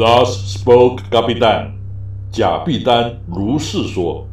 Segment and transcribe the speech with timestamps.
[0.00, 1.72] Thus spoke Gabidan，，
[2.32, 4.26] 贾碧丹如是说。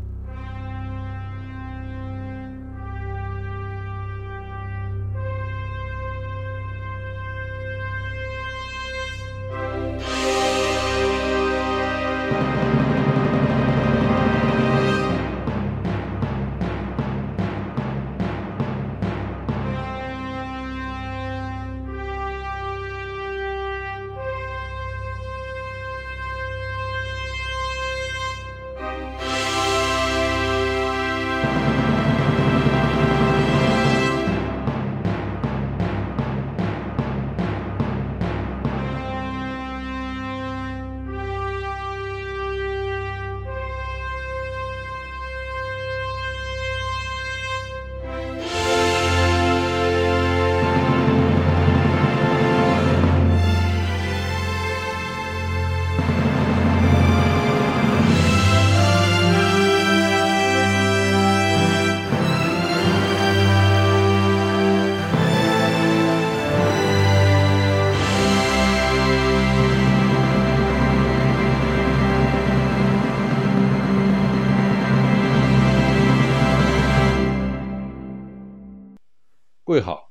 [79.67, 80.09] 各位好，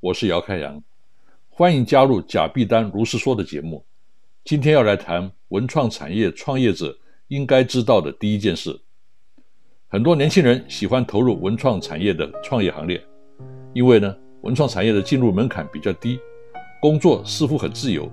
[0.00, 0.82] 我是姚开阳，
[1.50, 3.84] 欢迎加入贾必丹如是说的节目。
[4.46, 6.96] 今天要来谈文创产业创业者
[7.28, 8.80] 应该知道的第一件事。
[9.88, 12.98] 很多年轻人喜欢投入文创产业的创业行列，
[13.74, 16.18] 因为呢，文创产业的进入门槛比较低，
[16.80, 18.10] 工作似乎很自由，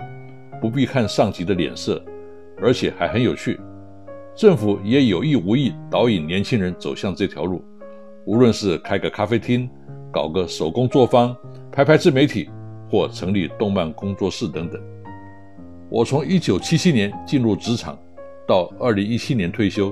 [0.60, 2.04] 不必看上级的脸色，
[2.58, 3.58] 而且还很有趣。
[4.36, 7.64] 政府也有意无意导引年轻人走向这条路，
[8.26, 9.70] 无论是开个咖啡厅。
[10.12, 11.36] 搞个手工作坊，
[11.72, 12.50] 拍拍自媒体，
[12.90, 14.80] 或成立动漫工作室等等。
[15.90, 17.98] 我从一九七七年进入职场，
[18.48, 19.92] 到二零一七年退休，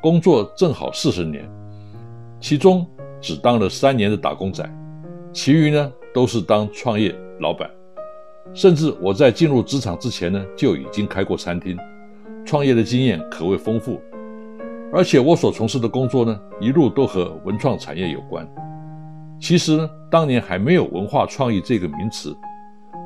[0.00, 1.48] 工作正好四十年，
[2.40, 2.86] 其中
[3.20, 4.68] 只当了三年的打工仔，
[5.32, 7.70] 其余呢都是当创业老板。
[8.52, 11.76] 甚至我在进入职场之前呢，就已经开过餐厅，
[12.44, 14.00] 创业的经验可谓丰富。
[14.92, 18.46] 而且我所从事的工作呢，一路都和文创产业有关。
[19.42, 22.32] 其实呢，当年还没有文化创意这个名词，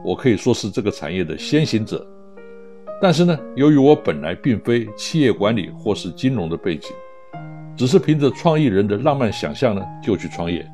[0.05, 2.07] 我可以说是这个产业的先行者。
[3.01, 6.91] 但是呢，由于我本来并非企业管理或是金融的背景，
[7.75, 10.71] 只是凭着创意人的浪漫想象呢就去创业，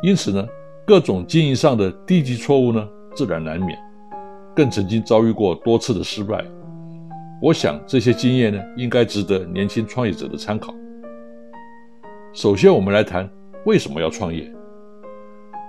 [0.00, 0.46] 因此呢，
[0.86, 3.76] 各种经营上的低级错误呢自然难免，
[4.54, 6.44] 更曾经遭遇过多次的失败。
[7.42, 10.72] 我想这些经验呢，应该值得年轻创业者的参考。
[12.32, 13.28] 首先，我们来谈
[13.66, 14.48] 为什么要创业。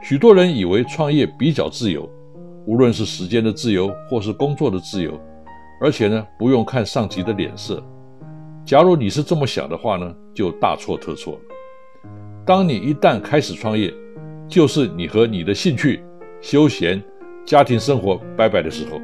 [0.08, 2.08] 许多人以为创业比较自由，
[2.68, 5.20] 无论是时间的自由或是工作的自由，
[5.82, 7.84] 而且呢不用看上级的脸色。
[8.64, 11.40] 假如你是这么想的话呢，就大错特错了。
[12.46, 13.92] 当你一旦开始创业，
[14.48, 16.04] 就是你和你的兴趣、
[16.40, 17.02] 休闲、
[17.44, 19.02] 家庭生活拜拜的时候。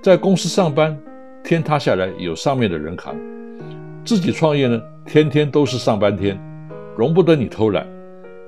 [0.00, 0.96] 在公司上班，
[1.42, 3.16] 天塌下来有上面的人扛；
[4.04, 6.40] 自己创业呢，天天都是上班天，
[6.96, 7.84] 容不得你偷懒。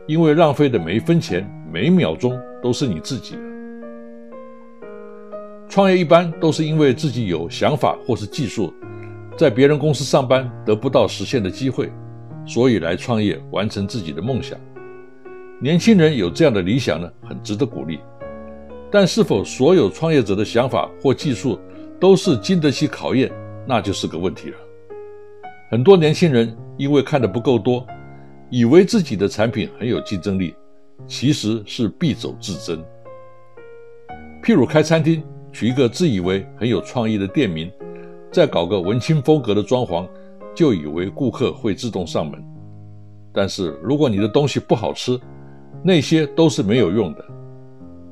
[0.08, 3.42] 因为浪费的每一分钱、每一秒钟都是你自己的。
[5.68, 8.74] 创业一般都是因为自己有想法或是技术，
[9.38, 11.90] 在别人公司上班得不到实现的机会，
[12.44, 14.58] 所以来创业完成自己的梦想。
[15.60, 18.00] 年轻人有这样的理想呢，很值得鼓励。
[18.90, 21.58] 但是否所有创业者的想法或技术
[22.00, 23.30] 都是经得起考验，
[23.66, 24.56] 那就是个问题了。
[25.70, 27.86] 很多年轻人因为看的不够多。
[28.54, 30.54] 以为自己的产品很有竞争力，
[31.06, 32.78] 其实是必走自珍。
[34.42, 37.72] 譬如开餐厅，取一个自以为很有创意的店名，
[38.30, 40.06] 再搞个文青风格的装潢，
[40.54, 42.44] 就以为顾客会自动上门。
[43.32, 45.18] 但是如果你的东西不好吃，
[45.82, 47.24] 那些都是没有用的，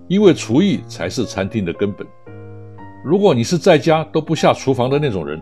[0.09, 2.07] 因为厨艺才是餐厅的根本。
[3.05, 5.39] 如果你是在家都不下厨房的那种人，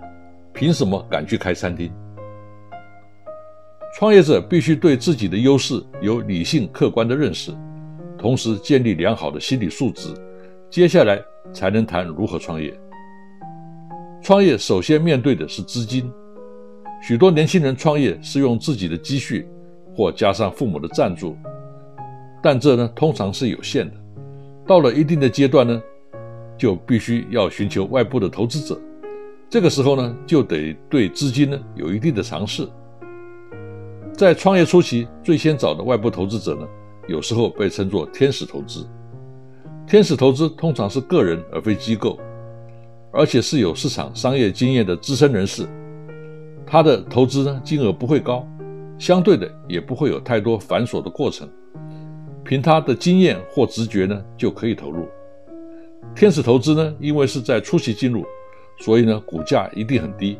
[0.53, 1.89] 凭什么敢去开餐厅？
[3.99, 7.51] 创业者必须对自己的优势有理性客观的认识，
[8.17, 10.15] 同时建立良好的心理素质，
[10.71, 11.21] 接下来
[11.53, 12.73] 才能谈如何创业。
[14.23, 16.09] 创业首先面对的是资金，
[17.03, 19.49] 许多年轻人创业是用自己的积蓄
[19.97, 21.37] 或加上父母的赞助，
[22.41, 23.95] 但这呢通常是有限的。
[24.65, 25.83] 到了一定的阶段呢，
[26.57, 28.81] 就必须要寻求外部的投资者，
[29.51, 32.65] 这个时候呢就得对资金呢有一定的尝试。
[34.19, 36.67] 在创业初期，最先找的外部投资者呢，
[37.07, 38.85] 有时候被称作天使投资。
[39.87, 42.19] 天使投资通常是个人而非机构，
[43.13, 45.69] 而且是有市场商业经验的资深人士，
[46.67, 48.45] 他的投资呢金额不会高，
[48.99, 51.49] 相对的也不会有太多繁琐的过程，
[52.43, 55.07] 凭他的经验或直觉呢就可以投入。
[56.17, 58.25] 天使投资呢，因为是在初期进入，
[58.81, 60.37] 所以呢股价一定很低。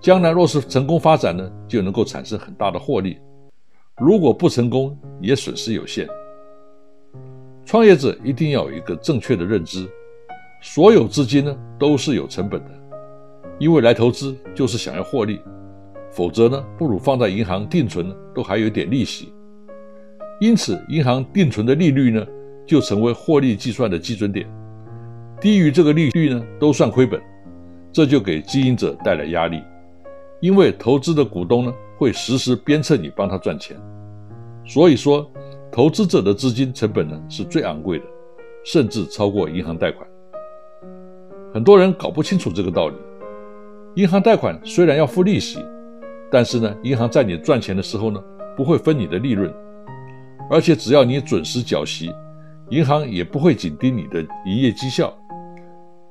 [0.00, 3.16] 将来若是成功发展呢，就能够产生很大的获利；
[3.96, 6.06] 如果不成功，也损失有限。
[7.64, 9.88] 创业者一定要有一个正确的认知，
[10.62, 12.70] 所有资金呢都是有成本的，
[13.58, 15.40] 因为来投资就是想要获利，
[16.12, 19.32] 否则呢不如放在银行定存，都还有点利息。
[20.38, 22.24] 因此，银行定存的利率呢
[22.66, 24.46] 就成为获利计算的基准点，
[25.40, 27.20] 低于这个利率呢都算亏本，
[27.90, 29.60] 这就给经营者带来压力。
[30.40, 33.74] 因为投资的股东呢，会时时鞭策你帮他赚钱，
[34.66, 35.26] 所以说，
[35.72, 38.04] 投资者的资金成本呢是最昂贵的，
[38.62, 40.06] 甚至超过银行贷款。
[41.54, 42.94] 很多人搞不清楚这个道理。
[43.94, 45.58] 银行贷款虽然要付利息，
[46.30, 48.22] 但是呢，银行在你赚钱的时候呢，
[48.54, 49.50] 不会分你的利润，
[50.50, 52.12] 而且只要你准时缴息，
[52.68, 55.16] 银行也不会紧盯你的营业绩效，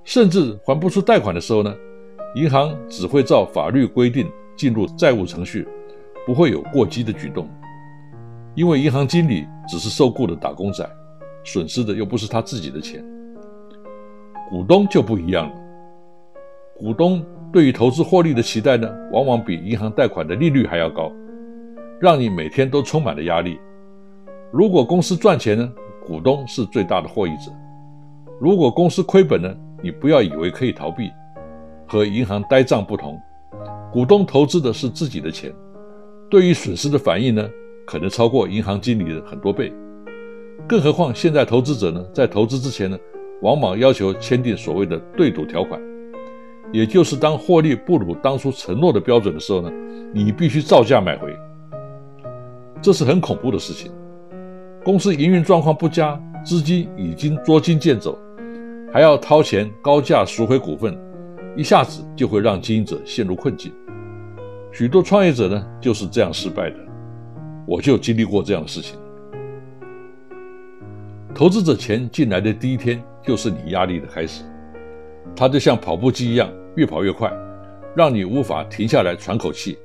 [0.03, 1.71] 甚至还不出贷款的时候呢。
[2.35, 5.65] 银行只会照法律规定进入债务程序，
[6.25, 7.47] 不会有过激的举动，
[8.55, 10.85] 因为银行经理只是受雇的打工仔，
[11.45, 13.01] 损失的又不是他自己的钱。
[14.49, 15.55] 股东就不一样了，
[16.77, 21.09] 股东对于投资获利的期待呢，往往比银行贷款的利率还要高，
[22.01, 23.57] 让你每天都充满了压力。
[24.51, 25.71] 如果公司赚钱呢，
[26.05, 27.49] 股东是最大的获益者；
[28.41, 31.09] 如果公司亏本呢，你不要以为可以逃避。
[31.87, 33.19] 和银行呆账不同，
[33.91, 35.53] 股东投资的是自己的钱，
[36.29, 37.49] 对于损失的反应呢，
[37.85, 39.71] 可能超过银行经理的很多倍。
[40.67, 42.97] 更何况现在投资者呢，在投资之前呢，
[43.41, 45.79] 往往要求签订所谓的对赌条款，
[46.73, 49.71] 也就是当获利不如当初承诺的标准的时候呢，
[50.13, 51.35] 你必须照价买回。
[52.81, 53.91] 这是很恐怖的事情。
[54.83, 58.17] 公司营运状况不佳，资金已经捉襟见肘，
[58.91, 60.95] 还要掏钱高价赎回股份。
[61.55, 63.71] 一下子就会让经营者陷入困境，
[64.73, 66.75] 许多创业者呢就是这样失败的。
[67.65, 68.99] 我就经历过这样的事情。
[71.33, 74.43] 投资者钱进来的第一天就是你压力的开始，
[75.35, 77.31] 它就像跑步机一样，越跑越快，
[77.95, 79.77] 让你无法停下来喘口气。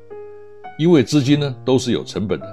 [0.79, 2.47] 因为资金呢都是有成本的，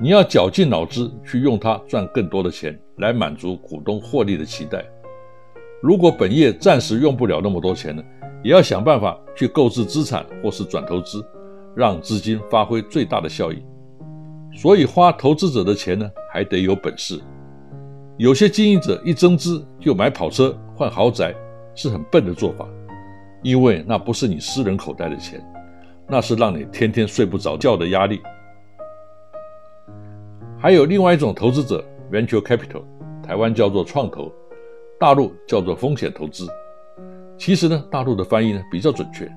[0.00, 4.84] 你要绞尽脑汁去用它赚更多的钱，来满足股东获利的期待。
[5.80, 8.02] 如果本业暂时用不了那么多钱呢？
[8.42, 11.24] 也要想办法去购置资产或是转投资，
[11.74, 13.62] 让资金发挥最大的效益。
[14.54, 17.20] 所以花投资者的钱呢，还得有本事。
[18.16, 21.34] 有些经营者一增资就买跑车换豪宅，
[21.74, 22.66] 是很笨的做法，
[23.42, 25.40] 因为那不是你私人口袋的钱，
[26.08, 28.20] 那是让你天天睡不着觉的压力。
[30.58, 32.82] 还有另外一种投资者，venture capital，
[33.22, 34.32] 台湾叫做创投，
[35.00, 36.48] 大陆叫做风险投资。
[37.36, 39.30] 其实呢，大陆的翻译呢比较准确。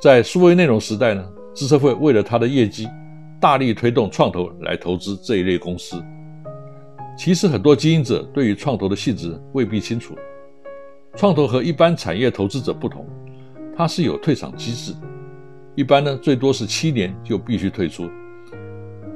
[0.00, 2.86] 在数位内容时代呢，资策会为了它的业绩，
[3.40, 6.00] 大力推动创投来投资这一类公司。
[7.18, 10.14] 其实很多经营者对于创投的性质未必清楚。
[11.16, 13.04] 创投和一般产业投资者不同，
[13.76, 14.92] 它是有退场机制，
[15.74, 18.08] 一般呢最多是七年就必须退出。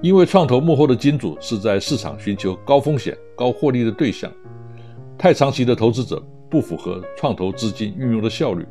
[0.02, 4.32] 因为创投幕后的金主是在市场寻求高风险高获利的对象，
[5.20, 6.20] 太长期的投资者。
[6.50, 8.66] 不符合创投资金运用的效率。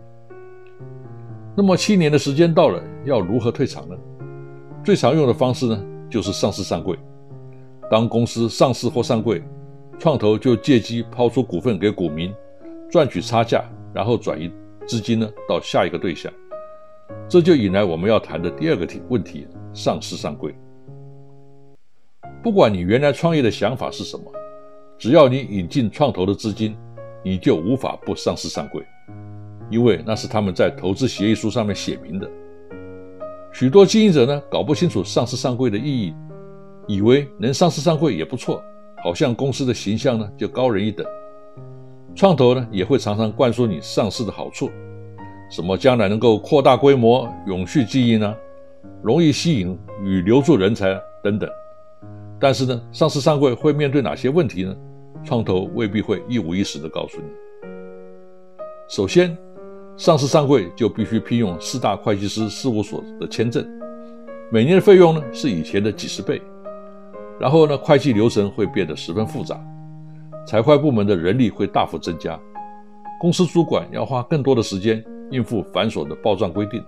[1.55, 3.95] 那么七年的时间到了，要如何退场呢？
[4.83, 6.99] 最常用的方式呢，就是上市上柜。
[7.89, 9.41] 当公司上市或上柜，
[9.97, 12.33] 创投就借机抛出股份给股民，
[12.91, 13.63] 赚取差价，
[13.93, 14.51] 然后转移
[14.85, 16.29] 资金呢到下一个对象。
[17.29, 20.53] 这就引来我们要谈的第二个题问题：上市上柜。
[22.43, 24.25] 不管你原来创业的想法是什么，
[24.99, 26.77] 只要你引进创投的资金。
[27.21, 28.81] 你就无法不上市上柜，
[29.69, 32.25] 因为那是他们在投资协议书上面写明的。
[33.51, 36.15] 许多经营者呢搞不清楚上市上柜的意义，
[36.87, 38.63] 以为能上市上柜也不错，
[39.03, 41.05] 好像公司的形象呢就高人一等。
[42.15, 44.71] 创投呢也会常常灌输你上市的好处，
[45.51, 48.33] 什么将来能够扩大规模、永续经营呢，
[49.03, 51.49] 容易吸引与留住人才等等。
[52.39, 54.73] 但是呢，上市上柜会面对哪些问题呢？
[55.23, 57.27] 创投未必会一五一十的告诉你。
[58.87, 59.37] 首先，
[59.97, 63.63] 上市上柜就必须聘用四大会计师事务所的签证，
[64.51, 66.41] 每年的费用呢是以前的几十倍。
[67.39, 69.59] 然后呢，会计流程会变得十分复杂，
[70.45, 72.39] 财会部门的人力会大幅增加。
[73.21, 76.83] 公司主管要花更多的时间应付繁琐的报账规定。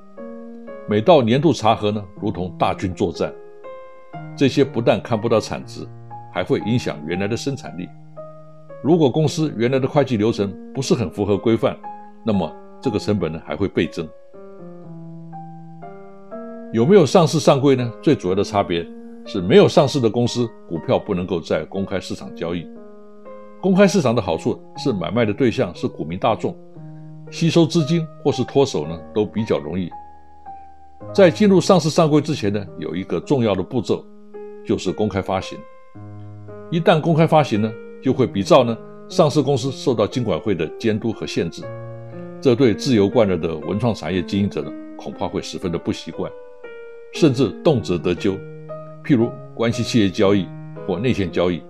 [0.90, 3.34] 每到年度查核呢，如同大军作战。
[4.36, 5.88] 这些不但看不到产值，
[6.34, 7.88] 还会影响原来的生产力。
[8.84, 11.78] 如果公司原来的会计流程不是很符合规范，
[12.26, 14.08] 那么这个成本呢还会倍增。
[16.74, 17.92] 有没有上市上柜呢？
[18.02, 18.86] 最主要的差别
[19.26, 22.68] 是没有上市的公司股票不能够在公开市场交易。
[23.62, 26.56] 公开市场的好处是买卖的对象是股民大众，
[27.30, 29.90] 吸收资金或是脱手呢都比较容易。
[31.14, 34.04] 在进入上市上柜之前呢，有一个重要的步骤，
[34.66, 35.60] 就是公开发行。
[36.72, 38.78] 一旦公开发行呢，就会比照呢
[39.08, 41.64] 上市公司受到金管会的监督和限制，
[42.40, 46.32] 这对自由惯了的文创产业经营者呢，恐怕会十分的不习惯。
[47.14, 48.38] 甚至动辄得咎，
[49.04, 50.48] 譬如关系企业交易
[50.88, 51.62] 或内线交易，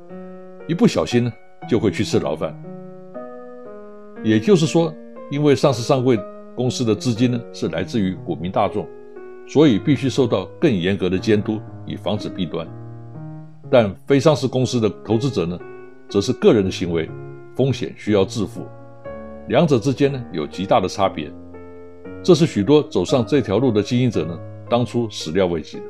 [0.67, 1.33] 一不小心呢，
[1.67, 2.55] 就会去吃牢饭。
[4.23, 4.93] 也就是说，
[5.31, 6.19] 因为上市上柜
[6.55, 8.88] 公司的资金呢是来自于股民大众，
[9.47, 12.67] 所以必须受到更严格的监督，以防止弊端。
[13.71, 15.57] 但非上市公司的投资者呢，
[16.12, 17.10] 则是个人的行为，
[17.56, 18.68] 风险需要自负，
[19.48, 21.32] 两者之间呢有极大的差别。
[22.22, 24.38] 这是许多走上这条路的经营者呢。
[24.70, 25.84] 当初始料未及的，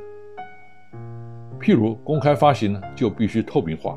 [1.59, 3.95] 譬如公开发行呢，就必须透明化，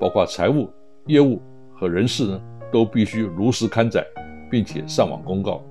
[0.00, 0.68] 包括财务、
[1.06, 1.40] 业务
[1.76, 2.40] 和人事呢，
[2.72, 4.04] 都必须如实刊载，
[4.50, 5.62] 并且上网公告。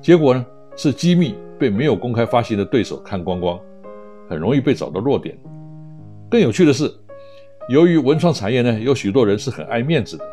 [0.00, 0.44] 结果呢，
[0.76, 3.56] 是机密被没有公开发行的对手看光光，
[4.28, 5.38] 很容易被找到弱点。
[6.28, 6.92] 更有趣的是，
[7.70, 10.24] 由于文创产业呢，有许多人是很爱面子的，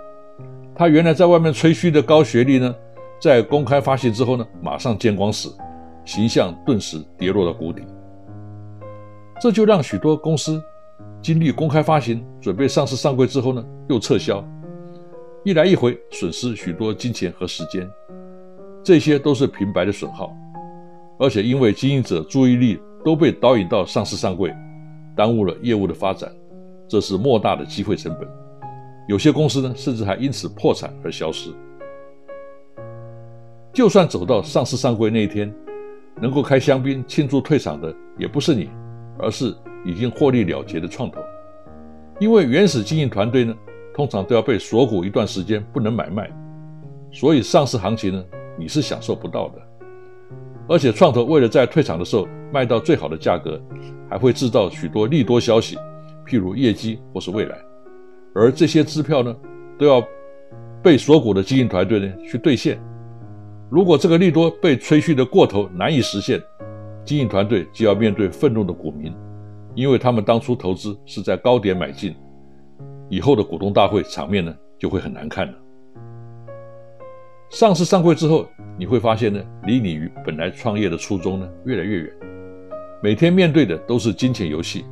[0.75, 2.75] 他原来在外面吹嘘的高学历呢，
[3.21, 5.55] 在公开发行之后呢，马上见光死。
[6.03, 7.83] 形象顿时跌落到谷底，
[9.39, 10.59] 这就让许多公司
[11.21, 14.43] 经历公开发行、准备上市上柜之后呢，又撤销，
[15.43, 17.87] 一来一回损失许多金钱和时间，
[18.81, 20.33] 这些都是平白的损耗，
[21.19, 24.51] 而且因为经营者注意力都被导引到上市上柜，
[25.15, 26.31] 耽误了业务的发展，
[26.87, 28.27] 这是莫大的机会成本。
[29.07, 31.49] 有些公司呢，甚至还因此破产而消失。
[33.73, 35.53] 就算走到上市上柜那一天。
[36.19, 38.71] 能够开香槟庆祝退场的也不是你，
[39.19, 39.53] 而是
[39.85, 41.21] 已经获利了结的创投。
[42.19, 43.55] 因为原始经营团队呢，
[43.93, 46.27] 通常都要被锁股一段时间，不能买卖，
[47.11, 48.25] 所以上市行情呢，
[48.57, 49.61] 你是享受不到的。
[50.67, 53.61] 而且创投为了在退场的时候卖到最好的价格，
[54.09, 55.77] 还会制造许多利多消息，
[56.27, 57.57] 譬如业绩或是未来，
[58.35, 59.35] 而这些支票呢，
[59.79, 60.05] 都要
[60.83, 62.77] 被锁股的经营团队呢去兑现。
[63.69, 66.41] 如果这个利多被吹嘘的过头，难以实现，
[67.05, 69.13] 经营团队就要面对愤怒的股民，
[69.75, 72.15] 因为他们当初投资是在高点买进，
[73.09, 75.53] 以后的股东大会场面呢就会很难看了。
[77.49, 78.45] 上市上柜之后，
[78.77, 82.13] 你会发现呢，离你与本来创业的初衷呢越来越远，
[83.01, 84.85] 每天面对的都是金钱游戏，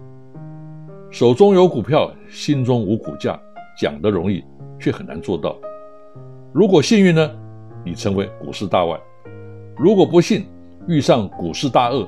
[1.15, 3.39] 手中有股票，心中无股价，
[3.79, 4.43] 讲得容易，
[4.77, 5.55] 却很难做到。
[6.51, 7.31] 如果幸运呢？
[7.85, 8.99] 你成为股市大腕，
[9.77, 10.45] 如果不幸
[10.89, 12.05] 遇上股市大鳄，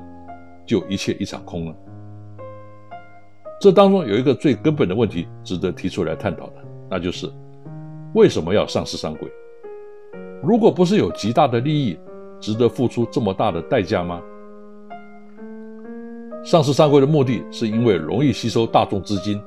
[0.65, 1.75] 就一切一场空了。
[3.61, 6.55] 这当中有一个最根本的问题值得提出来探讨的，
[6.89, 7.31] 那就是
[8.13, 9.31] 为什么要上市上柜？
[10.43, 11.97] 如果不是有极大的利益，
[12.41, 14.21] 值得付出这么大的代价吗？
[16.47, 19.37] 上市上柜的目的是因为容易吸收大众资金，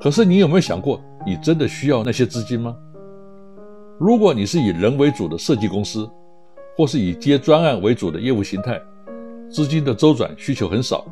[0.00, 2.76] 可是你有没有想过，你真的需要那些资金吗？
[3.98, 6.08] 如果你是以人为主的设计公司，
[6.76, 8.80] 或是以接专案为主的业务形态，
[9.50, 11.04] 资金的周转需求很少，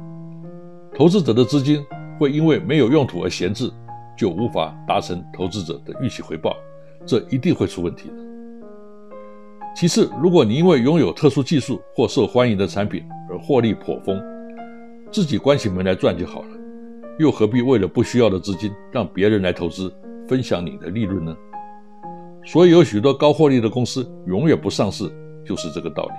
[0.94, 1.84] 投资者的资金
[2.16, 3.68] 会因为没有用途而闲置，
[4.16, 6.54] 就无法达成投资者的预期回报，
[7.04, 8.14] 这一定会出问题的。
[9.74, 14.22] 其次，如果你因为拥有特殊技术或受欢迎的产品而获利颇丰，
[15.16, 16.48] 自己关起门来赚就好了，
[17.18, 19.90] 又何必为了不需要的资金让别人来投资，
[20.28, 21.34] 分享你的利润呢？
[22.44, 25.10] 所以有许多高获利的公司永远不上市，
[25.42, 26.12] 就是这个道理。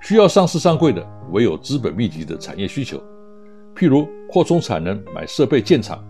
[0.00, 2.96] 需要上市上柜的，唯有资本密集的产业需求，
[3.76, 6.02] 譬如扩充产能、买设备建厂，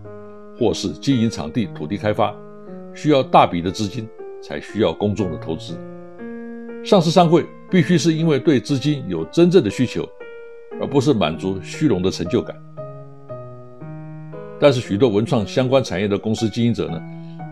[0.57, 2.33] 或是经营场地、土地开发，
[2.93, 4.07] 需要大笔的资金，
[4.41, 5.77] 才需要公众的投资。
[6.85, 10.07] 上市上柜必须是因为对资金有真正的需求，
[10.79, 12.55] 而不是满足虚荣的成就感。
[14.59, 17.01] 但是许多文创相关产业的公司经营者呢？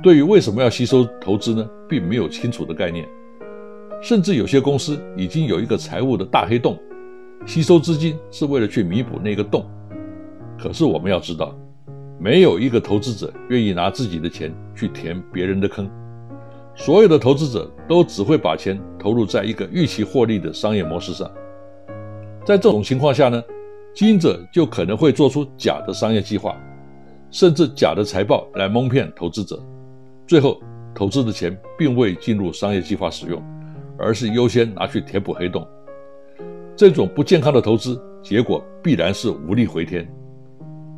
[0.01, 3.07] 对于为什么要吸收投资呢，并没有清楚的概念，
[4.01, 6.77] 甚至有些公司已经有一个财务的大黑洞，
[7.45, 9.65] 吸收资金是为了去弥补那个洞。
[10.57, 11.55] 可是我们要知道，
[12.19, 15.89] 没有一个投资者愿意拿自己的钱去填别人的坑，
[16.75, 21.29] 所有的投资者都只会把钱投入在一个预期获利的商业模式上。
[22.45, 23.41] 在这种情况下呢，
[23.93, 26.57] 经营者就可能会做出假的商业计划，
[27.31, 29.57] 甚至假的财报来蒙骗投资者。
[30.27, 30.62] 最后，
[30.93, 33.41] 投资的钱并未进入商业计划使用，
[33.97, 35.65] 而是优先拿去填补黑洞。
[36.75, 40.05] 这种不健康的投资结果必然是无力回天。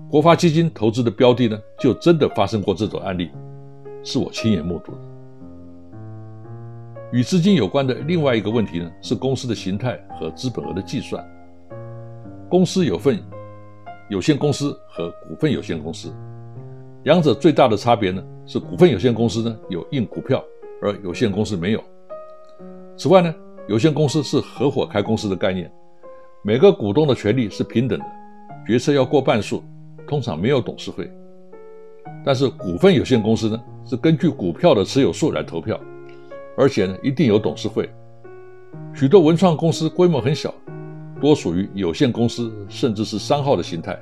[0.09, 3.29] 国发基金投资的标的呢，就真的发生过这种案例，
[4.03, 4.97] 是我亲眼目睹的。
[7.11, 11.23] 与资金有关的另外一个问题呢，是公司的形态和资本额的计算。
[12.49, 13.19] 公司有份
[14.09, 16.13] 有限公司和股份有限公司，
[17.03, 20.43] 两者最大的差别呢，是股份有限公司呢有印股票，
[20.81, 21.83] 而有限公司没有。
[22.95, 23.33] 此外呢，
[23.67, 25.71] 有限公司是合伙开公司的概念，
[26.43, 28.05] 每个股东的权利是平等的，
[28.67, 29.63] 决策要过半数。
[30.07, 31.11] 通常没有董事会，
[32.23, 35.79] 但是股份有限公司呢是根据股票的持有数来投票，
[36.55, 37.89] 而且呢一定有董事会。
[38.93, 40.53] 许多文创公司规模很小，
[41.19, 43.97] 多属于有限公司甚至是商号的形态。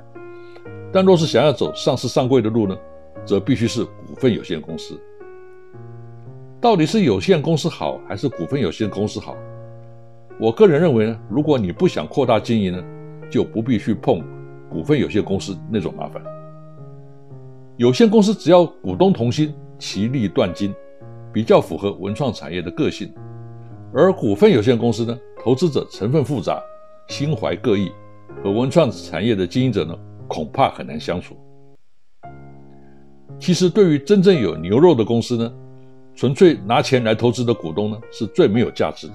[0.92, 2.76] 但若是想要走上市上柜的路呢，
[3.24, 5.00] 则必须是股份有限公司。
[6.60, 9.36] 到底是有限公司好还是股份有限公司好？
[10.40, 12.82] 我个人认为呢，如果你不想扩大经营呢，
[13.30, 14.22] 就不必去碰。
[14.70, 16.20] 股份有限公司那种麻烦，
[17.76, 20.74] 有限公司只要股东同心，其利断金，
[21.32, 23.08] 比较符合文创产业的个性；
[23.92, 26.60] 而股份有限公司呢，投资者成分复杂，
[27.08, 27.92] 心怀各异，
[28.42, 29.96] 和文创产业的经营者呢，
[30.26, 31.36] 恐怕很难相处。
[33.38, 35.52] 其实，对于真正有牛肉的公司呢，
[36.14, 39.14] 纯粹拿钱来投资的股东呢，是最没有价值的。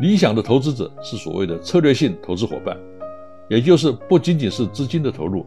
[0.00, 2.76] 理想的投资者是所谓的策略性投资伙伴。
[3.48, 5.44] 也就是不仅仅是资金的投入，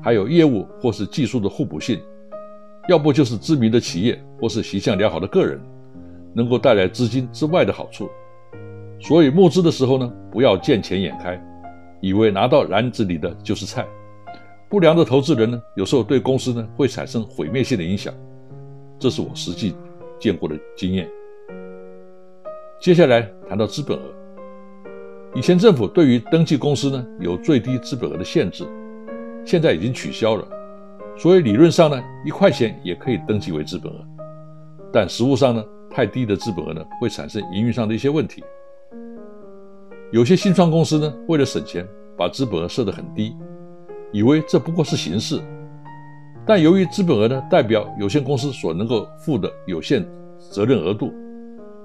[0.00, 2.00] 还有业务或是技术的互补性，
[2.88, 5.60] 要不就是知名的企业或是形象良好的个人，
[6.32, 8.08] 能够带来资金之外的好处。
[9.00, 11.42] 所以募资的时候呢，不要见钱眼开，
[12.00, 13.86] 以为拿到篮子里的就是菜。
[14.68, 18.14] 不良的投资人呢，有时候对公司呢会产生毁灭性的影响，
[18.98, 19.74] 这是我实际
[20.18, 21.08] 见过的经验。
[22.78, 24.02] 接下来谈到资本额。
[25.34, 28.64] 以前政府对于登记公司呢有最低资本额的限制，
[29.44, 30.46] 现在已经取消了，
[31.16, 33.96] 所以理论上呢一块钱也可以登记为资本额，
[34.92, 38.44] 但实物上呢太低的资本额呢会产生营运上的一些问题。
[40.12, 43.36] 有些新创公司呢为了省钱，把资本额设得很低，
[44.10, 45.40] 以为这不过是形式，
[46.44, 50.04] 但由于资本额呢代表有限公司所能够负的有限
[50.50, 51.12] 责任额度，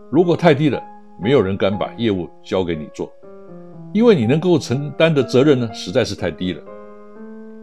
[0.09, 0.81] 如果太低了，
[1.21, 3.11] 没有人敢把业务交给你做。
[3.93, 6.61] 因为你能够承担的责任呢，实在是太低了。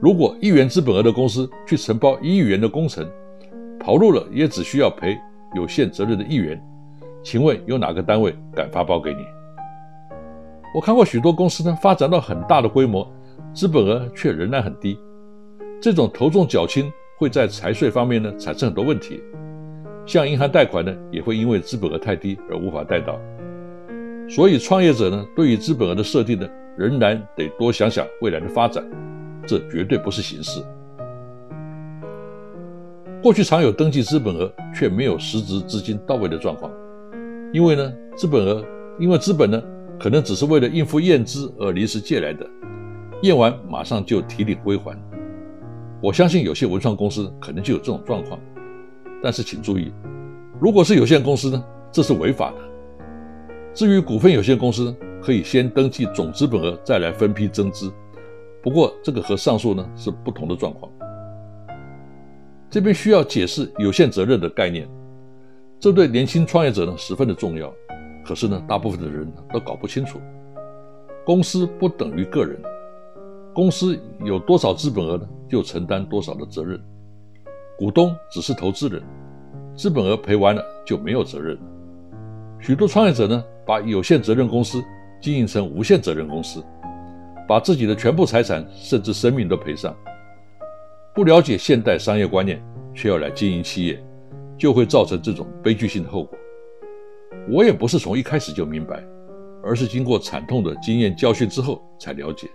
[0.01, 3.05] 如果一元资本额的公司去承包一亿元的工程，
[3.81, 5.18] 跑路了也只需要赔
[5.57, 6.62] 有限责任的一元，
[7.25, 9.27] 请问有哪个单位敢发包给你？
[10.75, 13.07] 我看过许多公司呢，发展到很大的规模，
[13.53, 14.99] 资本额却仍然很低。
[15.81, 19.23] 这种头重脚轻会在财税方面呢产生很多问题，
[20.07, 23.19] 向银行贷款呢也会因为资本额太低而无法贷到。
[24.29, 28.83] 所以，创业者呢，对于资本额的设定呢，仍然得多想想未来的发展，
[29.47, 30.63] 这绝对不是形式。
[33.23, 36.73] 过去常有登记资本额却没有实质资金到位的状况，
[37.53, 38.65] 因为呢，资本额
[38.99, 39.63] 因为资本呢，
[40.03, 42.45] 可能只是为了应付验资而临时借来的，
[43.23, 45.01] 验完马上就提领归还。
[46.03, 48.37] 我相信有些文创公司可能就有这种状况，
[49.23, 49.93] 但是请注意，
[50.61, 52.57] 如果是有限公司呢，这是违法的。
[53.73, 57.88] 至于股份有限公司，可以先登记总资本额，再来分批增资。
[58.61, 60.91] 不过这个和上述呢是不同的状况。
[62.69, 64.88] 这边需要解释有限责任的概念，
[65.79, 67.73] 这对年轻创业者呢十分的重要。
[68.25, 70.21] 可是呢，大部分的人都搞不清楚。
[71.25, 72.61] 公司不等于个人，
[73.55, 76.81] 公司有多少资本额呢，就承担多少的责任。
[77.79, 79.03] 股东只是投资人，
[79.75, 81.63] 资本额赔完了就没有责任了。
[82.61, 83.45] 许多创业者呢。
[83.65, 84.83] 把有限责任公司
[85.21, 86.61] 经营成无限责任公司，
[87.47, 89.95] 把自己的全部财产甚至生命都赔上。
[91.15, 92.61] 不了解现代商业观念，
[92.93, 94.03] 却要来经营企业，
[94.59, 96.37] 就会造成这种悲剧性的后果。
[97.49, 99.03] 我也不是从一开始就明白，
[99.62, 102.49] 而是经过惨痛的经验教训之后才了解。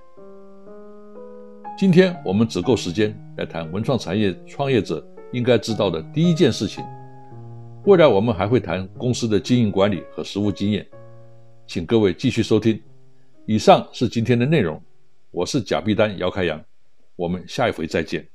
[1.78, 6.84] 今天我们只够时间来谈文创产业创业者应该知道的第一件事情。
[7.86, 10.86] 未来我们还会谈公司的经营管理和实务经验。
[11.68, 12.82] 请各位继续收听，
[13.46, 14.82] 以上是今天的内容。
[15.32, 16.63] 我是贾碧丹姚开阳，
[17.16, 18.28] 我们下一回再见。